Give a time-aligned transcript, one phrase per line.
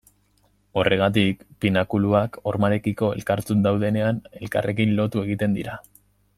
[0.83, 5.81] Horregatik pinakuluak hormarekiko elkarzut daudenean, elkarrekin lotu egiten dira.